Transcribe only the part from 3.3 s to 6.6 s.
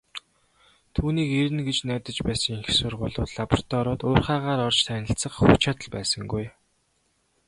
лабораториуд, уурхайгаар орж танилцах хүч чадал байсангүй.